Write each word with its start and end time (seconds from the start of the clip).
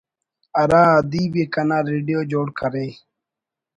ہرا 0.57 0.83
ادیب 0.99 1.33
ءِ 1.41 1.43
کنا 1.53 1.77
ریڈیو 1.91 2.19
جوڑ 2.31 2.47
کرے 2.57 2.87